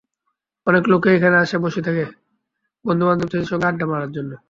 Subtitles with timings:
[0.67, 2.03] অনেক লোকই এখানে আসে বসে থেকে
[2.85, 4.31] বন্ধুবান্ধবদের সঙ্গে আড্ডা মারার জন্য।